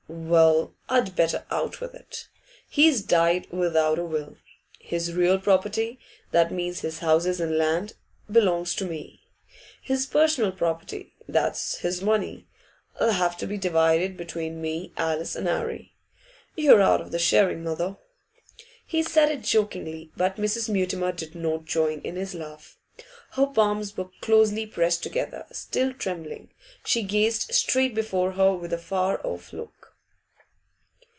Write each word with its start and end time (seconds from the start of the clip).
'Well, 0.13 0.75
I'd 0.89 1.15
better 1.15 1.45
out 1.49 1.79
with 1.79 1.93
it. 1.95 2.27
He's 2.69 3.01
died 3.01 3.47
without 3.49 3.97
a 3.97 4.03
will. 4.03 4.35
His 4.79 5.13
real 5.13 5.39
property 5.39 5.99
that 6.31 6.51
means 6.51 6.81
his 6.81 6.99
houses 6.99 7.39
and 7.39 7.57
land 7.57 7.93
belongs 8.29 8.75
to 8.75 8.85
me; 8.85 9.21
his 9.81 10.05
personal 10.05 10.51
property 10.51 11.13
that's 11.29 11.77
his 11.77 12.01
money 12.01 12.45
'll 12.99 13.11
have 13.11 13.37
to 13.37 13.47
be 13.47 13.57
divided 13.57 14.17
between 14.17 14.59
me, 14.59 14.91
and 14.97 14.97
Alice, 14.99 15.33
and 15.37 15.47
'Arry. 15.47 15.95
You're 16.57 16.81
out 16.81 16.99
of 16.99 17.13
the 17.13 17.19
sharing, 17.19 17.63
mother.' 17.63 17.95
He 18.85 19.03
said 19.03 19.31
it 19.31 19.43
jokingly, 19.43 20.11
but 20.17 20.35
Mrs. 20.35 20.67
Mutimer 20.67 21.13
did 21.13 21.35
not 21.35 21.63
join 21.63 22.01
in 22.01 22.17
his 22.17 22.35
laugh. 22.35 22.77
Her 23.31 23.45
palms 23.45 23.95
were 23.95 24.09
closely 24.19 24.65
pressed 24.65 25.03
together; 25.03 25.45
still 25.53 25.93
trembling, 25.93 26.51
she 26.83 27.01
gazed 27.03 27.53
straight 27.55 27.95
before 27.95 28.33
her, 28.33 28.51
with 28.51 28.73
a 28.73 28.77
far 28.77 29.25
off 29.25 29.53
look. 29.53 29.69